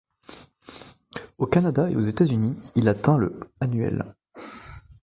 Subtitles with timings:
[1.37, 4.03] Au Canada et aux États-Unis, il atteint le annuel.